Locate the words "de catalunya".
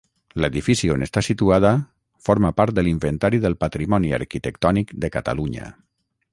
5.05-5.73